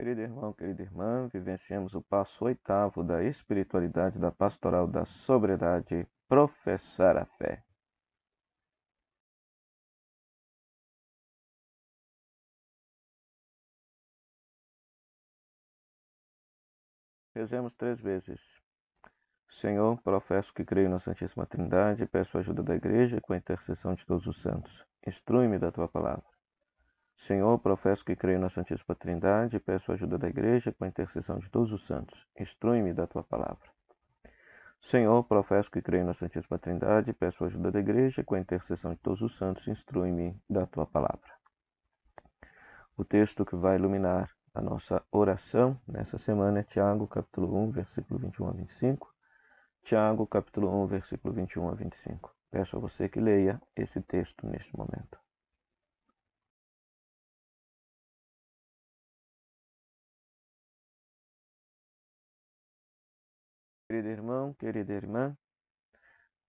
Querido 0.00 0.22
irmão, 0.22 0.50
querida 0.54 0.80
irmã, 0.82 1.28
vivenciamos 1.28 1.94
o 1.94 2.00
passo 2.00 2.46
oitavo 2.46 3.04
da 3.04 3.22
espiritualidade 3.22 4.18
da 4.18 4.30
pastoral 4.32 4.86
da 4.86 5.04
sobriedade, 5.04 6.08
professar 6.26 7.18
a 7.18 7.26
fé. 7.26 7.62
Rezemos 17.34 17.74
três 17.74 18.00
vezes. 18.00 18.40
Senhor, 19.50 20.00
professo 20.00 20.54
que 20.54 20.64
creio 20.64 20.88
na 20.88 20.98
Santíssima 20.98 21.44
Trindade 21.44 22.06
peço 22.06 22.38
a 22.38 22.40
ajuda 22.40 22.62
da 22.62 22.74
Igreja 22.74 23.20
com 23.20 23.34
a 23.34 23.36
intercessão 23.36 23.92
de 23.92 24.06
todos 24.06 24.26
os 24.26 24.40
santos. 24.40 24.82
Instrui-me 25.06 25.58
da 25.58 25.70
tua 25.70 25.88
palavra. 25.88 26.39
Senhor, 27.20 27.58
professo 27.58 28.02
que 28.02 28.16
creio 28.16 28.40
na 28.40 28.48
Santíssima 28.48 28.94
Trindade 28.94 29.54
e 29.54 29.60
peço 29.60 29.92
a 29.92 29.94
ajuda 29.94 30.16
da 30.16 30.26
Igreja 30.26 30.72
com 30.72 30.84
a 30.84 30.88
intercessão 30.88 31.38
de 31.38 31.50
todos 31.50 31.70
os 31.70 31.86
santos. 31.86 32.26
Instrui-me 32.34 32.94
da 32.94 33.06
tua 33.06 33.22
palavra. 33.22 33.68
Senhor, 34.80 35.22
professo 35.24 35.70
que 35.70 35.82
creio 35.82 36.06
na 36.06 36.14
Santíssima 36.14 36.58
Trindade 36.58 37.10
e 37.10 37.12
peço 37.12 37.44
a 37.44 37.48
ajuda 37.48 37.70
da 37.70 37.78
Igreja 37.78 38.24
com 38.24 38.36
a 38.36 38.40
intercessão 38.40 38.94
de 38.94 39.00
todos 39.00 39.20
os 39.20 39.36
santos. 39.36 39.68
Instrui-me 39.68 40.34
da 40.48 40.66
tua 40.66 40.86
palavra. 40.86 41.30
O 42.96 43.04
texto 43.04 43.44
que 43.44 43.54
vai 43.54 43.76
iluminar 43.76 44.30
a 44.54 44.62
nossa 44.62 45.04
oração 45.12 45.78
nessa 45.86 46.16
semana 46.16 46.60
é 46.60 46.62
Tiago, 46.62 47.06
capítulo 47.06 47.54
1, 47.54 47.70
versículo 47.70 48.18
21 48.18 48.48
a 48.48 48.52
25. 48.52 49.14
Tiago, 49.82 50.26
capítulo 50.26 50.84
1, 50.84 50.86
versículo 50.86 51.34
21 51.34 51.68
a 51.68 51.74
25. 51.74 52.34
Peço 52.50 52.78
a 52.78 52.80
você 52.80 53.10
que 53.10 53.20
leia 53.20 53.60
esse 53.76 54.00
texto 54.00 54.46
neste 54.46 54.74
momento. 54.74 55.20
Querido 63.90 64.08
irmão, 64.08 64.54
querida 64.54 64.92
irmã, 64.92 65.36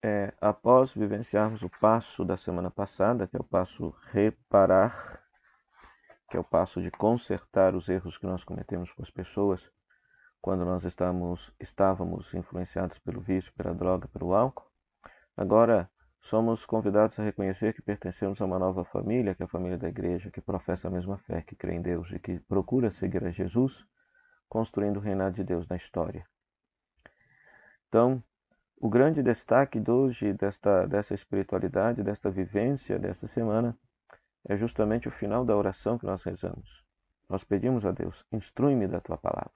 é, 0.00 0.32
após 0.40 0.92
vivenciarmos 0.94 1.62
o 1.62 1.68
passo 1.80 2.24
da 2.24 2.36
semana 2.36 2.70
passada, 2.70 3.26
que 3.26 3.36
é 3.36 3.40
o 3.40 3.42
passo 3.42 3.92
reparar, 4.12 5.20
que 6.30 6.36
é 6.36 6.40
o 6.40 6.44
passo 6.44 6.80
de 6.80 6.92
consertar 6.92 7.74
os 7.74 7.88
erros 7.88 8.16
que 8.18 8.24
nós 8.24 8.44
cometemos 8.44 8.92
com 8.92 9.02
as 9.02 9.10
pessoas 9.10 9.68
quando 10.40 10.64
nós 10.64 10.84
estamos, 10.84 11.52
estávamos 11.58 12.32
influenciados 12.34 13.00
pelo 13.00 13.20
vício, 13.20 13.52
pela 13.54 13.74
droga, 13.74 14.06
pelo 14.06 14.32
álcool, 14.32 14.70
agora 15.36 15.90
somos 16.20 16.64
convidados 16.64 17.18
a 17.18 17.24
reconhecer 17.24 17.74
que 17.74 17.82
pertencemos 17.82 18.40
a 18.40 18.44
uma 18.44 18.60
nova 18.60 18.84
família, 18.84 19.34
que 19.34 19.42
é 19.42 19.46
a 19.46 19.48
família 19.48 19.76
da 19.76 19.88
igreja, 19.88 20.30
que 20.30 20.40
professa 20.40 20.86
a 20.86 20.90
mesma 20.92 21.18
fé, 21.18 21.42
que 21.42 21.56
crê 21.56 21.74
em 21.74 21.82
Deus 21.82 22.12
e 22.12 22.20
que 22.20 22.38
procura 22.38 22.92
seguir 22.92 23.24
a 23.24 23.32
Jesus, 23.32 23.84
construindo 24.48 24.98
o 24.98 25.00
reinado 25.00 25.34
de 25.34 25.42
Deus 25.42 25.66
na 25.66 25.74
história. 25.74 26.24
Então, 27.94 28.20
o 28.76 28.88
grande 28.88 29.22
destaque 29.22 29.78
de 29.78 29.88
hoje 29.88 30.32
desta, 30.32 30.84
dessa 30.84 31.14
espiritualidade, 31.14 32.02
desta 32.02 32.28
vivência 32.28 32.98
desta 32.98 33.28
semana, 33.28 33.78
é 34.48 34.56
justamente 34.56 35.06
o 35.06 35.12
final 35.12 35.44
da 35.44 35.56
oração 35.56 35.96
que 35.96 36.04
nós 36.04 36.24
rezamos. 36.24 36.84
Nós 37.28 37.44
pedimos 37.44 37.86
a 37.86 37.92
Deus, 37.92 38.26
instrui-me 38.32 38.88
da 38.88 39.00
tua 39.00 39.16
palavra. 39.16 39.52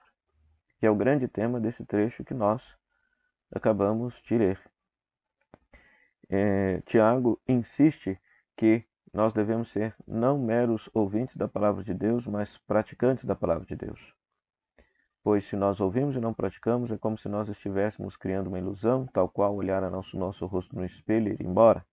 Que 0.79 0.85
é 0.85 0.89
o 0.89 0.95
grande 0.95 1.27
tema 1.27 1.59
desse 1.59 1.83
trecho 1.83 2.23
que 2.23 2.33
nós 2.33 2.77
acabamos 3.51 4.21
de 4.21 4.37
ler. 4.37 4.61
É, 6.29 6.79
Tiago 6.85 7.41
insiste 7.45 8.17
que 8.55 8.85
nós 9.13 9.33
devemos 9.33 9.69
ser 9.69 9.93
não 10.07 10.39
meros 10.39 10.89
ouvintes 10.93 11.35
da 11.35 11.49
palavra 11.49 11.83
de 11.83 11.93
Deus, 11.93 12.25
mas 12.25 12.57
praticantes 12.59 13.25
da 13.25 13.35
palavra 13.35 13.65
de 13.65 13.75
Deus. 13.75 14.17
Pois 15.21 15.45
se 15.45 15.55
nós 15.55 15.81
ouvimos 15.81 16.15
e 16.15 16.19
não 16.19 16.33
praticamos, 16.33 16.91
é 16.91 16.97
como 16.97 17.17
se 17.17 17.27
nós 17.27 17.49
estivéssemos 17.49 18.15
criando 18.15 18.47
uma 18.47 18.59
ilusão, 18.59 19.05
tal 19.07 19.27
qual 19.27 19.53
olhar 19.53 19.83
a 19.83 19.89
nosso, 19.89 20.17
nosso 20.17 20.45
rosto 20.45 20.75
no 20.75 20.85
espelho 20.85 21.29
e 21.29 21.33
ir 21.33 21.41
embora. 21.41 21.85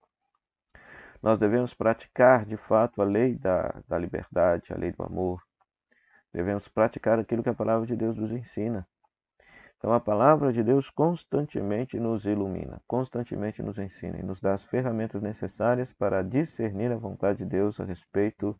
Nós 1.20 1.40
devemos 1.40 1.74
praticar 1.74 2.44
de 2.44 2.56
fato 2.56 3.02
a 3.02 3.04
lei 3.04 3.34
da, 3.34 3.82
da 3.88 3.98
liberdade, 3.98 4.72
a 4.72 4.76
lei 4.76 4.92
do 4.92 5.02
amor. 5.02 5.42
Devemos 6.32 6.68
praticar 6.68 7.18
aquilo 7.18 7.42
que 7.42 7.48
a 7.48 7.54
palavra 7.54 7.86
de 7.86 7.96
Deus 7.96 8.16
nos 8.16 8.30
ensina. 8.30 8.86
Então 9.76 9.92
a 9.92 10.00
palavra 10.00 10.52
de 10.52 10.62
Deus 10.62 10.88
constantemente 10.88 11.98
nos 11.98 12.26
ilumina, 12.26 12.80
constantemente 12.86 13.62
nos 13.62 13.78
ensina 13.78 14.18
e 14.18 14.22
nos 14.22 14.40
dá 14.40 14.54
as 14.54 14.64
ferramentas 14.64 15.20
necessárias 15.20 15.92
para 15.92 16.22
discernir 16.22 16.92
a 16.92 16.96
vontade 16.96 17.38
de 17.38 17.44
Deus 17.44 17.80
a 17.80 17.84
respeito 17.84 18.58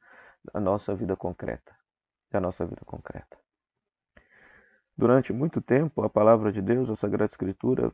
da 0.53 0.61
nossa 0.61 0.95
vida 0.95 1.17
concreta, 1.17 1.75
da 2.31 2.41
nossa 2.41 2.67
vida 2.67 2.83
concreta. 2.85 3.46
Durante 4.97 5.33
muito 5.33 5.61
tempo, 5.61 6.03
a 6.03 6.09
palavra 6.09 6.51
de 6.51 6.63
Deus, 6.63 6.89
a 6.89 6.97
Sagrada 6.97 7.31
Escritura, 7.31 7.93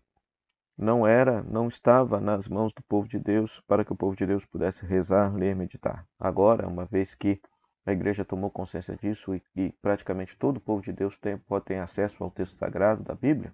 não 0.76 1.06
era, 1.06 1.42
não 1.42 1.68
estava 1.68 2.20
nas 2.20 2.48
mãos 2.48 2.72
do 2.72 2.82
povo 2.82 3.08
de 3.08 3.18
Deus 3.18 3.60
para 3.66 3.84
que 3.84 3.92
o 3.92 3.96
povo 3.96 4.16
de 4.16 4.24
Deus 4.24 4.44
pudesse 4.44 4.86
rezar, 4.86 5.34
ler, 5.34 5.54
meditar. 5.54 6.06
Agora, 6.18 6.68
uma 6.68 6.84
vez 6.84 7.14
que 7.14 7.40
a 7.84 7.92
igreja 7.92 8.24
tomou 8.24 8.50
consciência 8.50 8.96
disso 8.96 9.34
e, 9.34 9.42
e 9.56 9.72
praticamente 9.82 10.36
todo 10.36 10.58
o 10.58 10.60
povo 10.60 10.80
de 10.80 10.92
Deus 10.92 11.18
tem, 11.18 11.36
pode 11.36 11.64
ter 11.64 11.78
acesso 11.78 12.22
ao 12.22 12.30
texto 12.30 12.56
sagrado 12.56 13.02
da 13.02 13.14
Bíblia, 13.14 13.52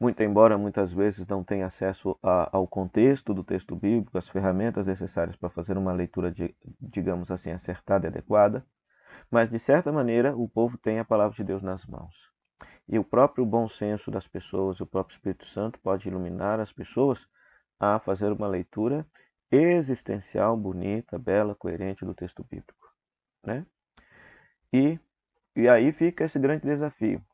muito 0.00 0.22
embora 0.22 0.56
muitas 0.58 0.92
vezes 0.92 1.26
não 1.26 1.44
tenha 1.44 1.66
acesso 1.66 2.18
a, 2.22 2.56
ao 2.56 2.66
contexto 2.66 3.34
do 3.34 3.44
texto 3.44 3.76
bíblico, 3.76 4.16
as 4.16 4.28
ferramentas 4.28 4.86
necessárias 4.86 5.36
para 5.36 5.50
fazer 5.50 5.76
uma 5.76 5.92
leitura, 5.92 6.30
de, 6.30 6.54
digamos 6.80 7.30
assim, 7.30 7.50
acertada 7.50 8.06
e 8.06 8.08
adequada, 8.08 8.64
mas, 9.30 9.48
de 9.48 9.58
certa 9.58 9.92
maneira, 9.92 10.36
o 10.36 10.48
povo 10.48 10.76
tem 10.76 10.98
a 10.98 11.04
palavra 11.04 11.36
de 11.36 11.44
Deus 11.44 11.62
nas 11.62 11.86
mãos. 11.86 12.30
E 12.88 12.98
o 12.98 13.04
próprio 13.04 13.46
bom 13.46 13.68
senso 13.68 14.10
das 14.10 14.26
pessoas, 14.26 14.80
o 14.80 14.86
próprio 14.86 15.14
Espírito 15.14 15.46
Santo 15.46 15.78
pode 15.78 16.08
iluminar 16.08 16.58
as 16.58 16.72
pessoas 16.72 17.28
a 17.78 17.98
fazer 18.00 18.32
uma 18.32 18.48
leitura 18.48 19.06
existencial, 19.50 20.56
bonita, 20.56 21.18
bela, 21.18 21.54
coerente 21.54 22.04
do 22.04 22.14
texto 22.14 22.42
bíblico. 22.42 22.92
Né? 23.44 23.64
E, 24.72 24.98
e 25.54 25.68
aí 25.68 25.92
fica 25.92 26.24
esse 26.24 26.38
grande 26.38 26.64
desafio. 26.64 27.24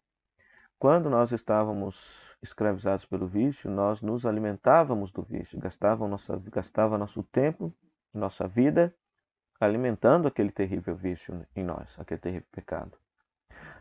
Quando 0.78 1.08
nós 1.08 1.32
estávamos 1.32 1.96
escravizados 2.42 3.06
pelo 3.06 3.26
vício, 3.26 3.70
nós 3.70 4.02
nos 4.02 4.26
alimentávamos 4.26 5.10
do 5.10 5.22
vício, 5.22 5.58
gastava, 5.58 6.06
nossa, 6.06 6.36
gastava 6.50 6.98
nosso 6.98 7.22
tempo, 7.22 7.74
nossa 8.12 8.46
vida 8.46 8.94
alimentando 9.60 10.28
aquele 10.28 10.50
terrível 10.50 10.94
vício 10.94 11.46
em 11.54 11.64
nós, 11.64 11.94
aquele 11.98 12.20
terrível 12.20 12.48
pecado. 12.52 12.96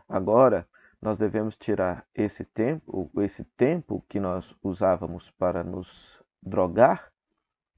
Agora, 0.08 0.66
nós 1.00 1.18
devemos 1.18 1.56
tirar 1.56 2.06
esse 2.14 2.44
tempo, 2.44 3.10
esse 3.18 3.44
tempo 3.44 4.04
que 4.08 4.18
nós 4.18 4.56
usávamos 4.62 5.30
para 5.32 5.62
nos 5.62 6.22
drogar, 6.42 7.12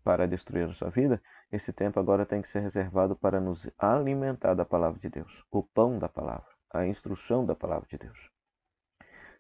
para 0.05 0.27
destruir 0.27 0.65
a 0.65 0.69
nossa 0.69 0.89
vida, 0.89 1.21
esse 1.51 1.73
tempo 1.73 1.99
agora 1.99 2.27
tem 2.27 2.43
que 2.43 2.49
ser 2.49 2.61
reservado 2.61 3.17
para 3.17 3.41
nos 3.41 3.69
alimentar 3.79 4.55
da 4.55 4.65
palavra 4.65 5.01
de 5.01 5.09
Deus, 5.09 5.45
o 5.51 5.63
pão 5.63 5.99
da 5.99 6.09
palavra, 6.09 6.49
a 6.71 6.87
instrução 6.87 7.45
da 7.45 7.55
palavra 7.55 7.89
de 7.89 7.99
Deus. 7.99 8.31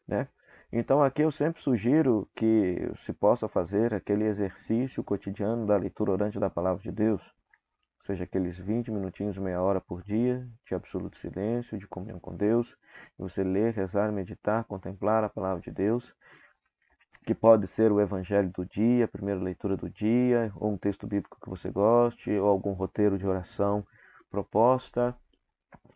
Né? 0.07 0.27
Então 0.73 1.03
aqui 1.03 1.23
eu 1.23 1.31
sempre 1.31 1.63
sugiro 1.63 2.29
que 2.35 2.91
se 2.97 3.13
possa 3.13 3.49
fazer 3.49 3.95
aquele 3.95 4.25
exercício 4.25 5.05
cotidiano 5.05 5.67
da 5.67 5.77
leitura 5.77 6.13
orante 6.13 6.39
da 6.39 6.51
palavra 6.51 6.83
de 6.83 6.91
Deus, 6.91 7.23
seja 8.03 8.25
aqueles 8.25 8.59
20 8.59 8.91
minutinhos, 8.91 9.37
meia 9.39 9.61
hora 9.61 9.81
por 9.81 10.03
dia 10.03 10.47
de 10.67 10.75
absoluto 10.75 11.19
silêncio, 11.19 11.79
de 11.79 11.87
comunhão 11.87 12.19
com 12.19 12.35
Deus, 12.35 12.77
você 13.19 13.43
ler, 13.43 13.75
rezar, 13.75 14.11
meditar, 14.13 14.65
contemplar 14.65 15.25
a 15.25 15.29
palavra 15.29 15.61
de 15.61 15.71
Deus, 15.71 16.15
que 17.25 17.35
pode 17.35 17.67
ser 17.67 17.93
o 17.93 18.01
evangelho 18.01 18.51
do 18.51 18.65
dia, 18.65 19.05
a 19.05 19.09
primeira 19.09 19.41
leitura 19.41 19.77
do 19.77 19.91
dia, 19.91 20.51
ou 20.57 20.73
um 20.73 20.79
texto 20.79 21.07
bíblico 21.07 21.39
que 21.41 21.51
você 21.51 21.71
goste, 21.71 22.31
ou 22.31 22.49
algum 22.49 22.73
roteiro 22.73 23.19
de 23.19 23.27
oração 23.27 23.87
proposta, 24.31 25.15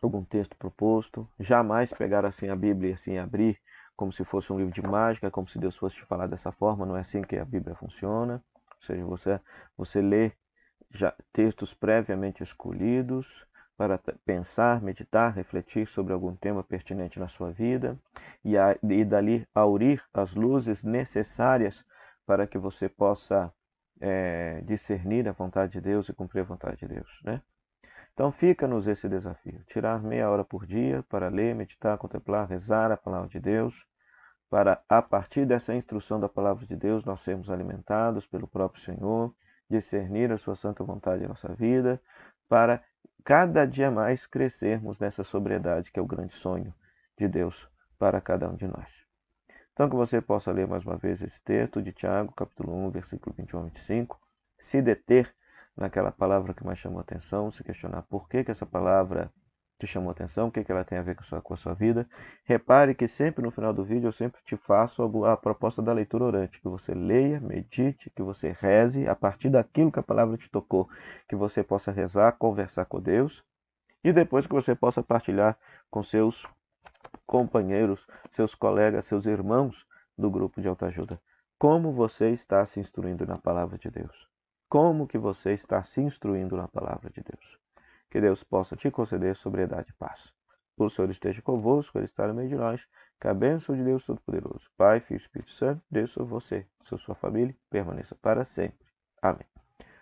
algum 0.01 0.23
texto 0.23 0.55
proposto. 0.57 1.27
Jamais 1.39 1.91
pegar 1.91 2.25
assim 2.25 2.49
a 2.49 2.55
Bíblia 2.55 2.91
e 2.91 2.93
assim 2.93 3.17
abrir 3.17 3.59
como 3.95 4.11
se 4.11 4.23
fosse 4.23 4.51
um 4.51 4.57
livro 4.57 4.73
de 4.73 4.81
mágica, 4.81 5.31
como 5.31 5.47
se 5.47 5.57
Deus 5.57 5.77
fosse 5.77 5.95
te 5.95 6.05
falar 6.05 6.27
dessa 6.27 6.51
forma, 6.51 6.85
não 6.85 6.97
é 6.97 7.01
assim 7.01 7.21
que 7.21 7.37
a 7.37 7.45
Bíblia 7.45 7.75
funciona. 7.75 8.43
Ou 8.55 8.85
seja, 8.85 9.05
você, 9.05 9.39
você 9.77 10.01
lê 10.01 10.31
já 10.93 11.13
textos 11.33 11.73
previamente 11.73 12.43
escolhidos 12.43 13.27
para 13.75 13.97
pensar, 14.23 14.81
meditar, 14.81 15.33
refletir 15.33 15.87
sobre 15.87 16.13
algum 16.13 16.35
tema 16.35 16.63
pertinente 16.63 17.19
na 17.19 17.27
sua 17.27 17.51
vida 17.51 17.97
e, 18.45 18.55
a, 18.57 18.77
e 18.83 19.03
dali 19.03 19.47
aurir 19.53 20.03
as 20.13 20.35
luzes 20.35 20.83
necessárias 20.83 21.83
para 22.25 22.45
que 22.45 22.57
você 22.57 22.87
possa 22.87 23.51
é, 23.99 24.61
discernir 24.61 25.27
a 25.27 25.31
vontade 25.31 25.73
de 25.73 25.81
Deus 25.81 26.07
e 26.07 26.13
cumprir 26.13 26.41
a 26.41 26.45
vontade 26.45 26.77
de 26.77 26.87
Deus, 26.87 27.09
né? 27.23 27.41
Então 28.13 28.31
fica-nos 28.31 28.87
esse 28.87 29.09
desafio, 29.09 29.63
tirar 29.65 30.03
meia 30.03 30.29
hora 30.29 30.43
por 30.43 30.67
dia 30.67 31.03
para 31.09 31.29
ler, 31.29 31.55
meditar, 31.55 31.97
contemplar, 31.97 32.47
rezar 32.47 32.91
a 32.91 32.97
palavra 32.97 33.27
de 33.27 33.39
Deus, 33.39 33.73
para 34.51 34.83
a 34.87 35.01
partir 35.01 35.47
dessa 35.47 35.73
instrução 35.73 36.19
da 36.19 36.29
palavra 36.29 36.63
de 36.67 36.75
Deus 36.75 37.03
nós 37.03 37.21
sermos 37.21 37.49
alimentados 37.49 38.27
pelo 38.27 38.47
próprio 38.47 38.83
Senhor 38.83 39.33
discernir 39.69 40.31
a 40.31 40.37
sua 40.37 40.55
santa 40.55 40.83
vontade 40.83 41.23
em 41.23 41.27
nossa 41.27 41.53
vida, 41.53 42.01
para 42.47 42.83
cada 43.23 43.65
dia 43.65 43.89
mais 43.89 44.27
crescermos 44.27 44.99
nessa 44.99 45.23
sobriedade 45.23 45.91
que 45.91 45.99
é 45.99 46.01
o 46.01 46.07
grande 46.07 46.33
sonho 46.35 46.73
de 47.17 47.27
Deus 47.27 47.67
para 47.97 48.19
cada 48.19 48.49
um 48.49 48.55
de 48.55 48.67
nós. 48.67 48.89
Então 49.73 49.89
que 49.89 49.95
você 49.95 50.21
possa 50.21 50.51
ler 50.51 50.67
mais 50.67 50.85
uma 50.85 50.97
vez 50.97 51.21
esse 51.21 51.41
texto 51.41 51.81
de 51.81 51.91
Tiago, 51.91 52.33
capítulo 52.33 52.75
1, 52.87 52.91
versículo 52.91 53.35
21 53.35 53.59
a 53.59 53.63
25, 53.63 54.19
se 54.59 54.81
deter 54.81 55.33
naquela 55.75 56.11
palavra 56.11 56.53
que 56.53 56.63
mais 56.63 56.77
chamou 56.77 56.99
atenção, 56.99 57.51
se 57.51 57.63
questionar 57.63 58.03
por 58.03 58.29
que, 58.29 58.43
que 58.43 58.51
essa 58.51 58.65
palavra 58.65 59.31
te 59.85 59.87
chamou 59.91 60.11
atenção, 60.11 60.47
o 60.47 60.51
que, 60.51 60.63
que 60.63 60.71
ela 60.71 60.85
tem 60.85 60.97
a 60.97 61.01
ver 61.01 61.15
com 61.15 61.21
a, 61.21 61.25
sua, 61.25 61.41
com 61.41 61.53
a 61.53 61.57
sua 61.57 61.73
vida. 61.73 62.07
Repare 62.45 62.95
que 62.95 63.07
sempre 63.07 63.43
no 63.43 63.51
final 63.51 63.73
do 63.73 63.83
vídeo 63.83 64.07
eu 64.07 64.11
sempre 64.11 64.41
te 64.45 64.55
faço 64.55 65.03
a 65.25 65.35
proposta 65.35 65.81
da 65.81 65.91
leitura 65.91 66.23
orante, 66.23 66.61
que 66.61 66.67
você 66.67 66.93
leia, 66.93 67.39
medite, 67.41 68.09
que 68.09 68.21
você 68.21 68.55
reze 68.57 69.07
a 69.07 69.15
partir 69.15 69.49
daquilo 69.49 69.91
que 69.91 69.99
a 69.99 70.03
palavra 70.03 70.37
te 70.37 70.49
tocou, 70.49 70.89
que 71.27 71.35
você 71.35 71.63
possa 71.63 71.91
rezar, 71.91 72.31
conversar 72.33 72.85
com 72.85 73.01
Deus 73.01 73.43
e 74.03 74.13
depois 74.13 74.47
que 74.47 74.53
você 74.53 74.73
possa 74.73 75.03
partilhar 75.03 75.57
com 75.89 76.01
seus 76.01 76.47
companheiros, 77.25 78.07
seus 78.31 78.55
colegas, 78.55 79.05
seus 79.05 79.25
irmãos 79.25 79.85
do 80.17 80.31
grupo 80.31 80.61
de 80.61 80.67
autoajuda. 80.67 81.19
Como 81.59 81.91
você 81.91 82.29
está 82.29 82.65
se 82.65 82.79
instruindo 82.79 83.25
na 83.25 83.37
palavra 83.37 83.77
de 83.77 83.89
Deus? 83.89 84.27
Como 84.69 85.07
que 85.07 85.17
você 85.17 85.53
está 85.53 85.83
se 85.83 86.01
instruindo 86.01 86.57
na 86.57 86.67
palavra 86.67 87.09
de 87.09 87.21
Deus? 87.21 87.62
Que 88.13 88.21
Deus 88.21 88.43
possa 88.43 88.75
te 88.75 88.91
conceder 88.91 89.35
sobriedade 89.35 89.89
e 89.89 89.93
paz. 89.93 90.31
O 90.77 90.87
Senhor 90.87 91.09
esteja 91.09 91.41
convosco, 91.41 91.97
Ele 91.97 92.05
está 92.05 92.27
no 92.27 92.35
meio 92.35 92.47
de 92.47 92.55
nós. 92.55 92.79
Que 93.19 93.27
a 93.27 93.33
bênção 93.33 93.75
de 93.75 93.83
Deus 93.83 94.05
Todo-Poderoso, 94.05 94.69
Pai, 94.77 94.99
Filho 94.99 95.17
e 95.17 95.21
Espírito 95.21 95.49
Santo, 95.49 95.81
Deus 95.89 96.11
sobre 96.11 96.29
você, 96.29 96.67
sobre 96.83 97.03
sua 97.03 97.15
família, 97.15 97.55
permaneça 97.71 98.13
para 98.13 98.45
sempre. 98.45 98.85
Amém. 99.19 99.47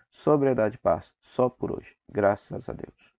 Sobriedade 0.10 0.76
e 0.76 0.80
paz, 0.80 1.10
só 1.22 1.48
por 1.48 1.72
hoje. 1.72 1.96
Graças 2.12 2.68
a 2.68 2.74
Deus. 2.74 3.11